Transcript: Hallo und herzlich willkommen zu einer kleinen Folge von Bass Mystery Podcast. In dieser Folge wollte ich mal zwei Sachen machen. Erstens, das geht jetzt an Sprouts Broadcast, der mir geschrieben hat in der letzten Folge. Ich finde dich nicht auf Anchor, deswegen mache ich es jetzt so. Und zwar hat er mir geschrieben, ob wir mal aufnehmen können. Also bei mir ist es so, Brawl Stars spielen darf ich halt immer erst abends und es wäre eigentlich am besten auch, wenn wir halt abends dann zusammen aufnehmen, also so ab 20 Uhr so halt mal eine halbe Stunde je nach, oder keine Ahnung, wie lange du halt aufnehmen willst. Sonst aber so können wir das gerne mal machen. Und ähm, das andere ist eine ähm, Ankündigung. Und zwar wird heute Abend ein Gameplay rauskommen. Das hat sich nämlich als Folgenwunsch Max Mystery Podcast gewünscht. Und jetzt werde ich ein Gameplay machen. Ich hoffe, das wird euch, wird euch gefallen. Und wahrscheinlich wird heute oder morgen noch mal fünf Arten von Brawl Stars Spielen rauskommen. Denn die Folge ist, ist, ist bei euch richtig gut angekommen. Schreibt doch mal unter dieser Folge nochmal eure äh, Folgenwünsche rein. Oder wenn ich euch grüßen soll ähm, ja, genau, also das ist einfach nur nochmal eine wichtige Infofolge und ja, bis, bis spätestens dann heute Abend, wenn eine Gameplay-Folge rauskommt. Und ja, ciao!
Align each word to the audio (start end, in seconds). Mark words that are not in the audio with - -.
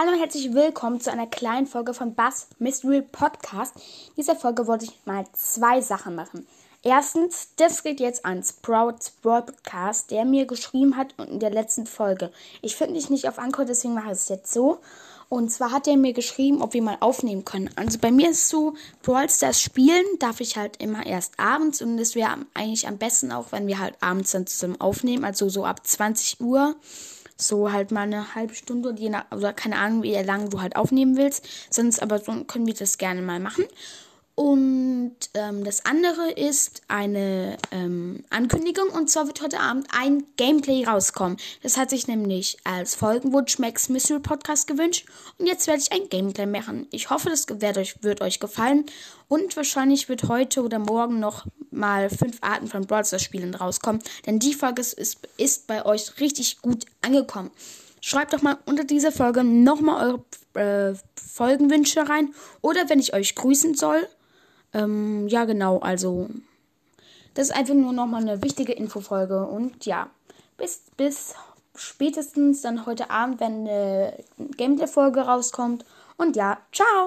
Hallo 0.00 0.12
und 0.12 0.20
herzlich 0.20 0.54
willkommen 0.54 1.00
zu 1.00 1.10
einer 1.10 1.26
kleinen 1.26 1.66
Folge 1.66 1.92
von 1.92 2.14
Bass 2.14 2.46
Mystery 2.60 3.02
Podcast. 3.02 3.74
In 4.10 4.14
dieser 4.18 4.36
Folge 4.36 4.68
wollte 4.68 4.84
ich 4.84 4.92
mal 5.06 5.24
zwei 5.32 5.80
Sachen 5.80 6.14
machen. 6.14 6.46
Erstens, 6.84 7.48
das 7.56 7.82
geht 7.82 7.98
jetzt 7.98 8.24
an 8.24 8.44
Sprouts 8.44 9.10
Broadcast, 9.10 10.12
der 10.12 10.24
mir 10.24 10.46
geschrieben 10.46 10.96
hat 10.96 11.16
in 11.18 11.40
der 11.40 11.50
letzten 11.50 11.84
Folge. 11.84 12.30
Ich 12.62 12.76
finde 12.76 12.94
dich 12.94 13.10
nicht 13.10 13.28
auf 13.28 13.40
Anchor, 13.40 13.64
deswegen 13.64 13.94
mache 13.94 14.06
ich 14.06 14.12
es 14.12 14.28
jetzt 14.28 14.52
so. 14.52 14.78
Und 15.28 15.50
zwar 15.50 15.72
hat 15.72 15.88
er 15.88 15.96
mir 15.96 16.12
geschrieben, 16.12 16.62
ob 16.62 16.74
wir 16.74 16.82
mal 16.82 16.98
aufnehmen 17.00 17.44
können. 17.44 17.68
Also 17.74 17.98
bei 17.98 18.12
mir 18.12 18.30
ist 18.30 18.42
es 18.42 18.48
so, 18.50 18.74
Brawl 19.02 19.28
Stars 19.28 19.60
spielen 19.60 20.04
darf 20.20 20.40
ich 20.40 20.56
halt 20.56 20.80
immer 20.80 21.06
erst 21.06 21.40
abends 21.40 21.82
und 21.82 21.98
es 21.98 22.14
wäre 22.14 22.46
eigentlich 22.54 22.86
am 22.86 22.98
besten 22.98 23.32
auch, 23.32 23.50
wenn 23.50 23.66
wir 23.66 23.80
halt 23.80 23.96
abends 24.00 24.30
dann 24.30 24.46
zusammen 24.46 24.80
aufnehmen, 24.80 25.24
also 25.24 25.48
so 25.48 25.64
ab 25.64 25.84
20 25.84 26.40
Uhr 26.40 26.76
so 27.40 27.72
halt 27.72 27.92
mal 27.92 28.02
eine 28.02 28.34
halbe 28.34 28.54
Stunde 28.54 28.94
je 28.96 29.10
nach, 29.10 29.24
oder 29.30 29.52
keine 29.52 29.76
Ahnung, 29.76 30.02
wie 30.02 30.14
lange 30.14 30.48
du 30.48 30.60
halt 30.60 30.76
aufnehmen 30.76 31.16
willst. 31.16 31.46
Sonst 31.70 32.02
aber 32.02 32.18
so 32.18 32.44
können 32.44 32.66
wir 32.66 32.74
das 32.74 32.98
gerne 32.98 33.22
mal 33.22 33.40
machen. 33.40 33.64
Und 34.38 35.16
ähm, 35.34 35.64
das 35.64 35.84
andere 35.84 36.30
ist 36.30 36.82
eine 36.86 37.58
ähm, 37.72 38.22
Ankündigung. 38.30 38.88
Und 38.90 39.10
zwar 39.10 39.26
wird 39.26 39.42
heute 39.42 39.58
Abend 39.58 39.88
ein 39.90 40.22
Gameplay 40.36 40.84
rauskommen. 40.84 41.38
Das 41.64 41.76
hat 41.76 41.90
sich 41.90 42.06
nämlich 42.06 42.56
als 42.62 42.94
Folgenwunsch 42.94 43.58
Max 43.58 43.88
Mystery 43.88 44.20
Podcast 44.20 44.68
gewünscht. 44.68 45.08
Und 45.38 45.48
jetzt 45.48 45.66
werde 45.66 45.82
ich 45.82 45.90
ein 45.90 46.08
Gameplay 46.08 46.46
machen. 46.46 46.86
Ich 46.92 47.10
hoffe, 47.10 47.30
das 47.30 47.46
wird 47.48 47.78
euch, 47.78 48.00
wird 48.04 48.20
euch 48.20 48.38
gefallen. 48.38 48.86
Und 49.26 49.56
wahrscheinlich 49.56 50.08
wird 50.08 50.28
heute 50.28 50.62
oder 50.62 50.78
morgen 50.78 51.18
noch 51.18 51.44
mal 51.72 52.08
fünf 52.08 52.38
Arten 52.40 52.68
von 52.68 52.86
Brawl 52.86 53.04
Stars 53.04 53.24
Spielen 53.24 53.56
rauskommen. 53.56 54.00
Denn 54.24 54.38
die 54.38 54.54
Folge 54.54 54.82
ist, 54.82 54.92
ist, 54.92 55.18
ist 55.36 55.66
bei 55.66 55.84
euch 55.84 56.20
richtig 56.20 56.62
gut 56.62 56.86
angekommen. 57.02 57.50
Schreibt 58.00 58.32
doch 58.32 58.42
mal 58.42 58.56
unter 58.66 58.84
dieser 58.84 59.10
Folge 59.10 59.42
nochmal 59.42 60.20
eure 60.54 60.92
äh, 60.92 60.94
Folgenwünsche 61.16 62.08
rein. 62.08 62.32
Oder 62.60 62.88
wenn 62.88 63.00
ich 63.00 63.14
euch 63.14 63.34
grüßen 63.34 63.74
soll 63.74 64.06
ähm, 64.74 65.28
ja, 65.28 65.44
genau, 65.44 65.78
also 65.78 66.28
das 67.34 67.48
ist 67.48 67.56
einfach 67.56 67.74
nur 67.74 67.92
nochmal 67.92 68.22
eine 68.22 68.42
wichtige 68.42 68.72
Infofolge 68.72 69.46
und 69.46 69.86
ja, 69.86 70.10
bis, 70.56 70.82
bis 70.96 71.34
spätestens 71.76 72.62
dann 72.62 72.86
heute 72.86 73.10
Abend, 73.10 73.40
wenn 73.40 73.68
eine 73.68 74.12
Gameplay-Folge 74.56 75.20
rauskommt. 75.20 75.84
Und 76.16 76.34
ja, 76.36 76.58
ciao! 76.72 76.86